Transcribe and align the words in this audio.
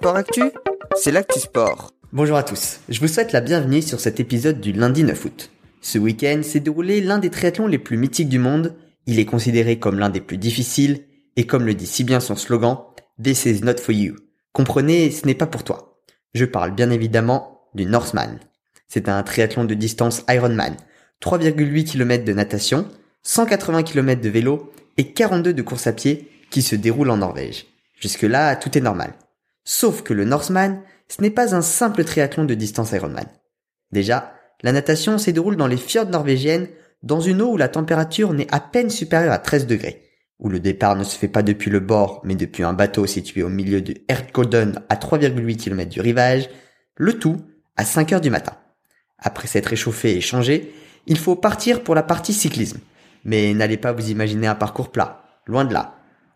Sport 0.00 0.16
Actu, 0.16 0.44
c'est 0.96 1.12
l'actu 1.12 1.38
sport. 1.40 1.90
Bonjour 2.14 2.38
à 2.38 2.42
tous, 2.42 2.80
je 2.88 2.98
vous 3.00 3.06
souhaite 3.06 3.32
la 3.32 3.42
bienvenue 3.42 3.82
sur 3.82 4.00
cet 4.00 4.18
épisode 4.18 4.58
du 4.58 4.72
lundi 4.72 5.04
9 5.04 5.26
août. 5.26 5.50
Ce 5.82 5.98
week-end 5.98 6.40
s'est 6.42 6.60
déroulé 6.60 7.02
l'un 7.02 7.18
des 7.18 7.28
triathlons 7.28 7.66
les 7.66 7.78
plus 7.78 7.98
mythiques 7.98 8.30
du 8.30 8.38
monde, 8.38 8.74
il 9.04 9.18
est 9.18 9.26
considéré 9.26 9.78
comme 9.78 9.98
l'un 9.98 10.08
des 10.08 10.22
plus 10.22 10.38
difficiles, 10.38 11.04
et 11.36 11.46
comme 11.46 11.66
le 11.66 11.74
dit 11.74 11.86
si 11.86 12.04
bien 12.04 12.18
son 12.18 12.34
slogan, 12.34 12.78
This 13.22 13.44
is 13.44 13.60
not 13.60 13.76
for 13.76 13.94
you. 13.94 14.16
Comprenez, 14.54 15.10
ce 15.10 15.26
n'est 15.26 15.34
pas 15.34 15.46
pour 15.46 15.64
toi. 15.64 16.00
Je 16.32 16.46
parle 16.46 16.70
bien 16.70 16.88
évidemment 16.88 17.68
du 17.74 17.84
Northman. 17.84 18.40
C'est 18.88 19.06
un 19.10 19.22
triathlon 19.22 19.64
de 19.64 19.74
distance 19.74 20.24
Ironman, 20.30 20.78
3,8 21.22 21.84
km 21.84 22.24
de 22.24 22.32
natation, 22.32 22.88
180 23.22 23.82
km 23.82 24.22
de 24.22 24.30
vélo 24.30 24.72
et 24.96 25.12
42 25.12 25.52
de 25.52 25.60
course 25.60 25.86
à 25.86 25.92
pied 25.92 26.30
qui 26.48 26.62
se 26.62 26.74
déroule 26.74 27.10
en 27.10 27.18
Norvège. 27.18 27.66
Jusque-là, 28.00 28.56
tout 28.56 28.78
est 28.78 28.80
normal. 28.80 29.12
Sauf 29.72 30.02
que 30.02 30.12
le 30.12 30.24
Norseman, 30.24 30.82
ce 31.06 31.22
n'est 31.22 31.30
pas 31.30 31.54
un 31.54 31.62
simple 31.62 32.02
triathlon 32.02 32.44
de 32.44 32.54
distance 32.54 32.90
Ironman. 32.90 33.28
Déjà, 33.92 34.34
la 34.64 34.72
natation 34.72 35.16
se 35.16 35.30
déroule 35.30 35.54
dans 35.54 35.68
les 35.68 35.76
fjords 35.76 36.08
norvégiennes, 36.08 36.66
dans 37.04 37.20
une 37.20 37.40
eau 37.40 37.52
où 37.52 37.56
la 37.56 37.68
température 37.68 38.32
n'est 38.32 38.52
à 38.52 38.58
peine 38.58 38.90
supérieure 38.90 39.32
à 39.32 39.38
13 39.38 39.68
degrés, 39.68 40.02
où 40.40 40.48
le 40.48 40.58
départ 40.58 40.96
ne 40.96 41.04
se 41.04 41.16
fait 41.16 41.28
pas 41.28 41.44
depuis 41.44 41.70
le 41.70 41.78
bord, 41.78 42.20
mais 42.24 42.34
depuis 42.34 42.64
un 42.64 42.72
bateau 42.72 43.06
situé 43.06 43.44
au 43.44 43.48
milieu 43.48 43.80
de 43.80 43.94
Ertkolden 44.08 44.82
à 44.88 44.96
3,8 44.96 45.56
km 45.56 45.88
du 45.88 46.00
rivage, 46.00 46.50
le 46.96 47.16
tout 47.16 47.36
à 47.76 47.84
5 47.84 48.12
heures 48.12 48.20
du 48.20 48.30
matin. 48.30 48.56
Après 49.18 49.46
s'être 49.46 49.68
réchauffé 49.68 50.16
et 50.16 50.20
changé, 50.20 50.74
il 51.06 51.16
faut 51.16 51.36
partir 51.36 51.84
pour 51.84 51.94
la 51.94 52.02
partie 52.02 52.32
cyclisme. 52.32 52.80
Mais 53.24 53.54
n'allez 53.54 53.76
pas 53.76 53.92
vous 53.92 54.10
imaginer 54.10 54.48
un 54.48 54.56
parcours 54.56 54.90
plat, 54.90 55.22
loin 55.46 55.64
de 55.64 55.72
là. 55.72 55.94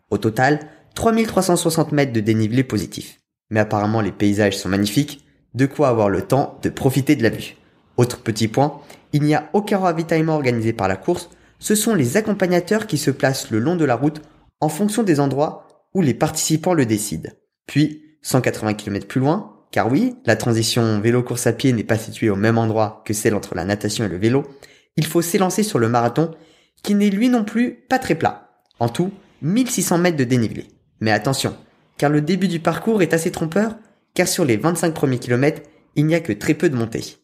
Au 0.09 0.17
total, 0.17 0.69
3360 0.93 1.91
mètres 1.91 2.13
de 2.13 2.21
dénivelé 2.21 2.63
positif. 2.63 3.19
Mais 3.49 3.59
apparemment 3.59 4.01
les 4.01 4.11
paysages 4.11 4.57
sont 4.57 4.69
magnifiques, 4.69 5.25
de 5.53 5.65
quoi 5.65 5.89
avoir 5.89 6.09
le 6.09 6.21
temps 6.21 6.59
de 6.61 6.69
profiter 6.69 7.15
de 7.15 7.23
la 7.23 7.29
vue. 7.29 7.55
Autre 7.97 8.21
petit 8.21 8.47
point, 8.47 8.81
il 9.13 9.23
n'y 9.23 9.35
a 9.35 9.49
aucun 9.53 9.79
ravitaillement 9.79 10.35
organisé 10.35 10.73
par 10.73 10.87
la 10.87 10.97
course, 10.97 11.29
ce 11.59 11.75
sont 11.75 11.95
les 11.95 12.17
accompagnateurs 12.17 12.87
qui 12.87 12.97
se 12.97 13.11
placent 13.11 13.51
le 13.51 13.59
long 13.59 13.75
de 13.75 13.85
la 13.85 13.95
route 13.95 14.21
en 14.59 14.69
fonction 14.69 15.03
des 15.03 15.19
endroits 15.19 15.67
où 15.93 16.01
les 16.01 16.13
participants 16.13 16.73
le 16.73 16.85
décident. 16.85 17.31
Puis, 17.65 18.17
180 18.21 18.73
km 18.73 19.07
plus 19.07 19.21
loin, 19.21 19.53
car 19.71 19.91
oui, 19.91 20.15
la 20.25 20.35
transition 20.35 20.99
vélo-course 20.99 21.47
à 21.47 21.53
pied 21.53 21.71
n'est 21.73 21.83
pas 21.83 21.97
située 21.97 22.29
au 22.29 22.35
même 22.35 22.57
endroit 22.57 23.01
que 23.05 23.13
celle 23.13 23.35
entre 23.35 23.55
la 23.55 23.65
natation 23.65 24.05
et 24.05 24.09
le 24.09 24.17
vélo, 24.17 24.43
il 24.97 25.05
faut 25.05 25.21
s'élancer 25.21 25.63
sur 25.63 25.79
le 25.79 25.89
marathon, 25.89 26.31
qui 26.83 26.95
n'est 26.95 27.09
lui 27.09 27.29
non 27.29 27.43
plus 27.43 27.85
pas 27.89 27.99
très 27.99 28.15
plat. 28.15 28.49
En 28.79 28.89
tout, 28.89 29.11
1600 29.41 29.97
mètres 29.97 30.17
de 30.17 30.23
dénivelé. 30.23 30.67
Mais 30.99 31.11
attention, 31.11 31.55
car 31.97 32.09
le 32.09 32.21
début 32.21 32.47
du 32.47 32.59
parcours 32.59 33.01
est 33.01 33.13
assez 33.13 33.31
trompeur, 33.31 33.75
car 34.13 34.27
sur 34.27 34.45
les 34.45 34.57
25 34.57 34.93
premiers 34.93 35.19
kilomètres, 35.19 35.61
il 35.95 36.05
n'y 36.05 36.15
a 36.15 36.19
que 36.19 36.33
très 36.33 36.53
peu 36.53 36.69
de 36.69 36.75
montées. 36.75 37.17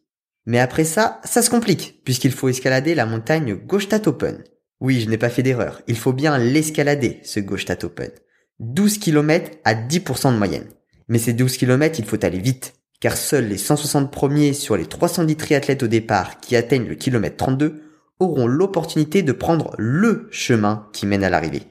Mais 0.45 0.59
après 0.59 0.83
ça, 0.83 1.19
ça 1.23 1.41
se 1.41 1.49
complique, 1.49 2.01
puisqu'il 2.03 2.31
faut 2.31 2.49
escalader 2.49 2.95
la 2.95 3.05
montagne 3.05 3.57
Open. 4.05 4.43
Oui, 4.79 5.01
je 5.01 5.09
n'ai 5.09 5.17
pas 5.17 5.29
fait 5.29 5.43
d'erreur, 5.43 5.81
il 5.87 5.97
faut 5.97 6.13
bien 6.13 6.37
l'escalader, 6.37 7.19
ce 7.23 7.39
Open. 7.85 8.11
12 8.59 8.99
km 8.99 9.51
à 9.63 9.73
10% 9.73 10.33
de 10.33 10.37
moyenne. 10.37 10.69
Mais 11.07 11.19
ces 11.19 11.33
12 11.33 11.57
km, 11.57 11.99
il 11.99 12.05
faut 12.05 12.23
aller 12.23 12.39
vite, 12.39 12.73
car 12.99 13.17
seuls 13.17 13.47
les 13.47 13.57
160 13.57 14.11
premiers 14.11 14.53
sur 14.53 14.77
les 14.77 14.85
310 14.85 15.35
triathlètes 15.35 15.83
au 15.83 15.87
départ 15.87 16.39
qui 16.39 16.55
atteignent 16.55 16.87
le 16.87 16.95
kilomètre 16.95 17.37
32 17.37 17.81
auront 18.19 18.47
l'opportunité 18.47 19.23
de 19.23 19.31
prendre 19.31 19.73
LE 19.77 20.27
chemin 20.31 20.87
qui 20.93 21.07
mène 21.07 21.23
à 21.23 21.29
l'arrivée. 21.29 21.63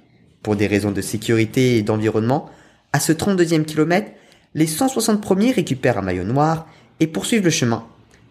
Pour 0.43 0.57
des 0.57 0.67
raisons 0.67 0.91
de 0.91 1.01
sécurité 1.01 1.77
et 1.77 1.83
d'environnement, 1.83 2.51
à 2.93 3.01
ce 3.01 3.13
32e 3.13 3.65
kilomètre, 3.65 4.11
les 4.55 4.67
160 4.67 5.21
premiers 5.21 5.53
récupèrent 5.53 5.99
un 5.99 6.03
maillot 6.03 6.25
noir 6.25 6.67
et 6.99 7.07
poursuivent 7.07 7.45
le 7.45 7.51
chemin. 7.51 7.87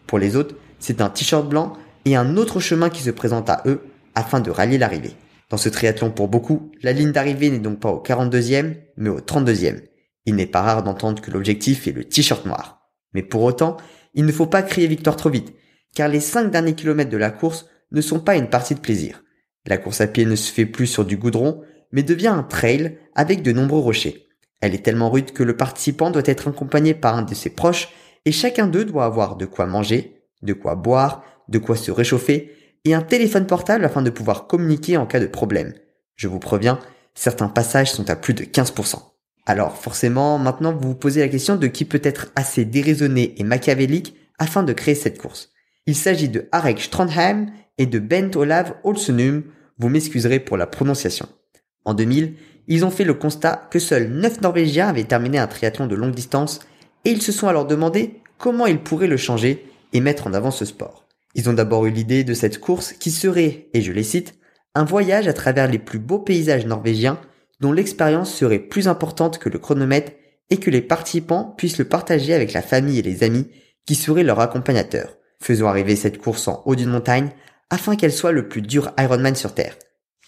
Pour 0.08 0.20
les 0.20 0.36
autres, 0.36 0.56
c'est 0.80 1.02
un 1.02 1.09
t-shirt 1.09 1.47
blanc 1.47 1.74
et 2.06 2.16
un 2.16 2.38
autre 2.38 2.59
chemin 2.59 2.90
qui 2.90 3.02
se 3.02 3.09
présente 3.09 3.50
à 3.50 3.62
eux 3.66 3.81
afin 4.16 4.40
de 4.40 4.52
rallier 4.52 4.78
l'arrivée. 4.78 5.16
Dans 5.50 5.58
ce 5.58 5.70
triathlon 5.70 6.12
pour 6.12 6.28
beaucoup, 6.28 6.72
la 6.81 6.94
ligne 6.94 7.12
d'arrivée 7.12 7.50
n'est 7.50 7.59
donc 7.59 7.80
pas 7.80 7.90
au 7.90 8.03
42e, 8.03 8.75
mais 8.97 9.09
au 9.09 9.20
32e. 9.20 9.81
Il 10.25 10.36
n'est 10.36 10.46
pas 10.46 10.62
rare 10.62 10.84
d'entendre 10.84 11.22
que 11.22 11.31
l'objectif 11.31 11.88
est 11.88 11.91
le 11.91 12.03
t-shirt 12.03 12.46
noir. 12.46 12.81
Mais 13.14 13.24
pour 13.24 13.41
autant, 13.41 13.78
il 14.14 14.26
ne 14.26 14.31
faut 14.31 14.46
pas 14.46 14.62
crier 14.62 14.88
victoire 14.88 15.16
trop 15.16 15.30
vite, 15.30 15.53
car 15.96 16.08
les 16.08 16.20
5 16.20 16.52
derniers 16.52 16.76
kilomètres 16.76 17.09
de 17.09 17.18
la 17.18 17.31
course 17.31 17.66
ne 17.91 18.02
sont 18.02 18.20
pas 18.20 18.36
une 18.36 18.50
partie 18.50 18.76
de 18.76 18.80
plaisir. 18.80 19.24
La 19.66 19.78
course 19.78 20.02
à 20.02 20.08
pied 20.08 20.26
ne 20.26 20.36
se 20.36 20.52
fait 20.52 20.66
plus 20.66 20.88
sur 20.88 21.06
du 21.06 21.18
goudron, 21.18 21.64
mais 21.91 22.03
devient 22.03 22.28
un 22.28 22.44
trail 22.44 22.97
avec 23.16 23.41
de 23.41 23.52
nombreux 23.52 23.80
rochers. 23.80 24.28
Elle 24.62 24.75
est 24.75 24.84
tellement 24.84 25.09
rude 25.09 25.31
que 25.31 25.44
le 25.44 25.56
participant 25.56 26.12
doit 26.12 26.24
être 26.25 26.50
accompagné 26.50 26.94
par 26.94 27.16
un 27.16 27.22
de 27.22 27.34
ses 27.34 27.50
proches 27.50 27.90
et 28.25 28.31
chacun 28.31 28.68
d'eux 28.68 28.86
doit 28.86 29.06
avoir 29.06 29.36
de 29.36 29.46
quoi 29.46 29.66
manger, 29.66 30.22
de 30.42 30.53
quoi 30.53 30.75
boire, 30.75 31.24
de 31.47 31.58
quoi 31.59 31.75
se 31.75 31.92
réchauffer 31.92 32.53
et 32.86 32.94
un 32.94 33.02
téléphone 33.02 33.46
portable 33.46 33.86
afin 33.86 34.02
de 34.02 34.09
pouvoir 34.09 34.47
communiquer 34.47 34.97
en 34.97 35.06
cas 35.06 35.20
de 35.20 35.28
problème. 35.28 35.74
Je 36.16 36.28
vous 36.28 36.40
préviens, 36.40 36.80
certains 37.14 37.50
passages 37.50 37.92
sont 37.92 38.09
à 38.09 38.16
plus 38.16 38.34
de 38.34 38.44
15%. 38.44 38.96
Alors 39.46 39.78
forcément, 39.78 40.38
maintenant 40.38 40.74
vous 40.74 40.90
vous 40.90 40.96
posez 40.96 41.22
la 41.22 41.28
question 41.28 41.56
de 41.56 41.68
qui 41.68 41.86
peut 41.86 42.02
être 42.03 42.31
assez 42.36 42.66
déraisonné 42.66 43.36
et 43.38 43.44
machiavélique 43.44 44.16
afin 44.38 44.64
de 44.64 44.74
créer 44.74 44.96
cette 44.96 45.20
course. 45.20 45.52
Il 45.86 45.96
s'agit 45.96 46.30
de 46.30 46.47
Arek 46.52 46.80
Strandheim 46.80 47.47
et 47.78 47.86
de 47.86 48.00
Bent 48.00 48.36
Olav 48.36 48.76
Olsenum, 48.84 49.44
vous 49.78 49.90
m'excuserez 49.90 50.40
pour 50.40 50.58
la 50.58 50.68
prononciation. 50.68 51.28
En 51.86 51.94
2000, 51.94 52.36
ils 52.69 52.85
ont 52.85 52.91
fait 52.91 53.03
le 53.03 53.16
constat 53.16 53.68
que 53.72 53.80
seuls 53.80 54.07
9 54.07 54.41
Norvégiens 54.41 54.88
avaient 54.88 55.03
terminé 55.03 55.40
un 55.40 55.47
triathlon 55.47 55.88
de 55.88 55.96
longue 55.96 56.13
distance 56.13 56.59
et 57.03 57.09
ils 57.09 57.22
se 57.22 57.31
sont 57.31 57.47
alors 57.47 57.66
demandé 57.66 58.22
comment 58.38 58.68
ils 58.68 58.80
pourraient 58.80 59.07
le 59.07 59.18
changer 59.18 59.66
et 59.91 60.00
mettre 60.00 60.28
en 60.28 60.34
avant 60.34 60.52
ce 60.52 60.66
sport. 60.66 61.08
Ils 61.34 61.50
ont 61.50 61.53
d'abord 61.53 61.88
eu 61.88 61.91
l'idée 61.91 62.24
de 62.24 62.34
cette 62.35 62.59
course 62.59 62.94
qui 62.94 63.12
serait, 63.12 63.68
et 63.74 63.81
je 63.81 63.91
les 63.91 64.03
cite, 64.03 64.35
un 64.75 64.84
voyage 64.84 65.28
à 65.28 65.34
travers 65.34 65.68
les 65.68 65.79
plus 65.79 66.00
beaux 66.00 66.19
paysages 66.19 66.68
norvégiens 66.68 67.19
dont 67.59 67.72
l'expérience 67.72 68.34
serait 68.34 68.59
plus 68.59 68.88
importante 68.88 69.40
que 69.40 69.50
le 69.50 69.59
chronomètre 69.59 70.12
et 70.52 70.58
que 70.58 70.69
les 70.69 70.81
participants 70.81 71.56
puissent 71.58 71.79
le 71.79 71.85
partager 71.85 72.34
avec 72.34 72.53
la 72.53 72.62
famille 72.62 73.00
et 73.00 73.03
les 73.03 73.24
amis 73.24 73.47
qui 73.85 73.96
seraient 73.96 74.24
leurs 74.24 74.40
accompagnateurs. 74.40 75.18
Faisons 75.41 75.68
arriver 75.68 75.96
cette 75.96 76.19
course 76.19 76.47
en 76.47 76.62
haut 76.66 76.75
d'une 76.75 76.90
montagne 76.90 77.29
afin 77.72 77.96
qu'elle 77.96 78.13
soit 78.13 78.31
le 78.31 78.47
plus 78.47 78.62
dur 78.62 78.91
Ironman 78.97 79.35
sur 79.35 79.53
Terre. 79.53 79.75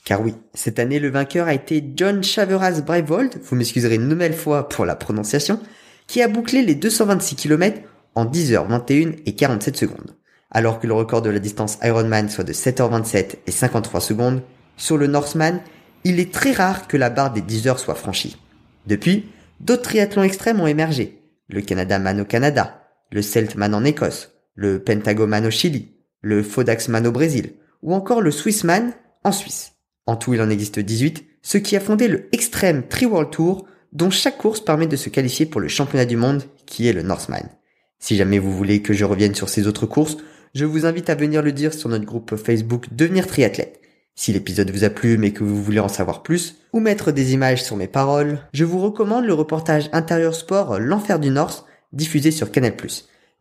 Car 0.06 0.22
oui, 0.22 0.34
cette 0.54 0.80
année, 0.80 1.00
le 1.00 1.10
vainqueur 1.10 1.48
a 1.48 1.54
été 1.54 1.84
John 1.96 2.24
Chaveras 2.24 2.82
Breivold, 2.82 3.40
vous 3.44 3.56
m'excuserez 3.56 3.96
une 3.96 4.08
nouvelle 4.08 4.34
fois 4.34 4.68
pour 4.68 4.86
la 4.86 4.96
prononciation, 4.96 5.60
qui 6.08 6.22
a 6.22 6.28
bouclé 6.28 6.64
les 6.64 6.76
226 6.76 7.36
km 7.36 7.82
en 8.16 8.26
10h21 8.26 9.20
et 9.26 9.36
47 9.36 9.78
secondes. 9.78 10.16
Alors 10.50 10.80
que 10.80 10.88
le 10.88 10.94
record 10.94 11.22
de 11.22 11.30
la 11.30 11.40
distance 11.40 11.78
Ironman 11.84 12.30
soit 12.30 12.44
de 12.44 12.52
7h27 12.52 13.36
et 13.48 13.52
53 13.52 14.02
secondes, 14.02 14.42
sur 14.76 14.98
le 14.98 15.08
Norseman, 15.08 15.62
il 16.04 16.20
est 16.20 16.34
très 16.34 16.52
rare 16.52 16.88
que 16.88 16.98
la 16.98 17.10
barre 17.10 17.32
des 17.32 17.42
10 17.42 17.68
heures 17.68 17.80
soit 17.80 17.96
franchie. 17.96 18.38
Depuis, 18.88 19.30
d'autres 19.60 19.84
triathlons 19.84 20.24
extrêmes 20.24 20.60
ont 20.60 20.68
émergé. 20.68 21.22
Le 21.48 21.62
Canada 21.62 22.00
Man 22.00 22.22
au 22.22 22.26
Canada, 22.26 22.82
le 23.12 23.22
Celtman 23.22 23.76
en 23.76 23.84
Écosse, 23.84 24.32
le 24.56 24.84
Pentagoman 24.84 25.46
au 25.46 25.52
Chili, 25.52 25.96
le 26.22 26.44
Fodaxman 26.44 27.06
au 27.06 27.12
Brésil, 27.12 27.54
ou 27.84 27.94
encore 27.94 28.22
le 28.22 28.32
Swissman 28.32 28.94
en 29.24 29.32
Suisse. 29.32 29.71
En 30.06 30.16
tout, 30.16 30.34
il 30.34 30.42
en 30.42 30.50
existe 30.50 30.80
18, 30.80 31.26
ce 31.42 31.58
qui 31.58 31.76
a 31.76 31.80
fondé 31.80 32.08
le 32.08 32.28
Extreme 32.34 32.84
Tri 32.88 33.06
World 33.06 33.32
Tour, 33.32 33.66
dont 33.94 34.10
chaque 34.10 34.38
course 34.38 34.62
permet 34.62 34.88
de 34.88 34.96
se 34.96 35.10
qualifier 35.10 35.46
pour 35.46 35.62
le 35.62 35.68
championnat 35.68 36.06
du 36.06 36.18
monde, 36.18 36.44
qui 36.66 36.88
est 36.88 36.94
le 36.94 37.02
Northman. 37.02 37.50
Si 38.00 38.16
jamais 38.16 38.40
vous 38.40 38.56
voulez 38.56 38.82
que 38.82 38.94
je 38.94 39.06
revienne 39.06 39.36
sur 39.36 39.50
ces 39.50 39.68
autres 39.68 39.86
courses, 39.86 40.18
je 40.56 40.66
vous 40.66 40.86
invite 40.86 41.10
à 41.10 41.16
venir 41.16 41.42
le 41.42 41.52
dire 41.52 41.74
sur 41.74 41.90
notre 41.90 42.06
groupe 42.06 42.36
Facebook 42.36 42.88
Devenir 42.92 43.28
Triathlète. 43.28 43.80
Si 44.16 44.34
l'épisode 44.34 44.72
vous 44.72 44.84
a 44.84 44.90
plu 44.90 45.18
mais 45.18 45.32
que 45.32 45.44
vous 45.44 45.62
voulez 45.62 45.80
en 45.80 45.88
savoir 45.88 46.24
plus, 46.24 46.58
ou 46.74 46.80
mettre 46.80 47.12
des 47.12 47.34
images 47.34 47.64
sur 47.64 47.78
mes 47.78 47.88
paroles, 47.88 48.40
je 48.54 48.66
vous 48.66 48.80
recommande 48.80 49.26
le 49.26 49.34
reportage 49.34 49.90
intérieur 49.94 50.36
sport 50.36 50.80
L'Enfer 50.80 51.20
du 51.20 51.30
North, 51.30 51.66
diffusé 51.94 52.32
sur 52.32 52.52
Canal+, 52.52 52.74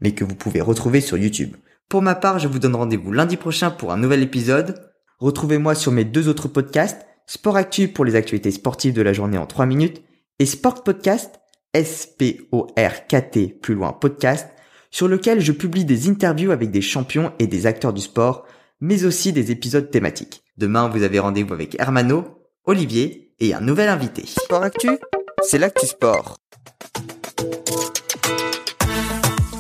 mais 0.01 0.13
que 0.13 0.25
vous 0.25 0.35
pouvez 0.35 0.61
retrouver 0.61 1.01
sur 1.01 1.17
YouTube. 1.17 1.57
Pour 1.89 2.03
ma 2.03 2.15
part, 2.15 2.39
je 2.39 2.49
vous 2.49 2.59
donne 2.59 2.77
rendez-vous 2.77 3.13
lundi 3.13 3.37
prochain 3.37 3.71
pour 3.71 3.93
un 3.93 3.97
nouvel 3.97 4.23
épisode. 4.23 4.90
Retrouvez-moi 5.21 5.75
sur 5.75 5.93
mes 5.93 6.05
deux 6.05 6.29
autres 6.29 6.49
podcasts, 6.49 7.07
Sport 7.27 7.57
Actu 7.57 7.89
pour 7.89 8.07
les 8.07 8.17
actualités 8.17 8.51
sportives 8.51 8.95
de 8.95 9.03
la 9.03 9.13
journée 9.13 9.37
en 9.37 9.47
3 9.47 9.67
minutes 9.67 10.03
et 10.39 10.47
Sport 10.47 10.83
Podcast, 10.83 11.41
S-P-O-R-K-T 11.75 13.59
plus 13.61 13.75
loin 13.75 13.93
podcast, 13.93 14.49
sur 14.91 15.09
lequel 15.09 15.41
je 15.41 15.53
publie 15.53 15.85
des 15.85 16.09
interviews 16.09 16.53
avec 16.53 16.71
des 16.71 16.81
champions 16.81 17.33
et 17.39 17.47
des 17.47 17.67
acteurs 17.67 17.93
du 17.93 18.01
sport, 18.01 18.47
mais 18.81 19.05
aussi 19.05 19.35
des 19.35 19.51
épisodes 19.51 19.91
thématiques. 19.91 20.43
Demain, 20.57 20.89
vous 20.89 21.03
avez 21.03 21.19
rendez-vous 21.19 21.53
avec 21.53 21.79
Hermano, 21.79 22.25
Olivier 22.65 23.35
et 23.41 23.53
un 23.53 23.61
nouvel 23.61 23.91
invité. 23.91 24.25
Sport 24.27 24.63
Actu, 24.63 24.89
c'est 25.43 25.59
l'actu 25.59 25.87
sport. 25.87 26.39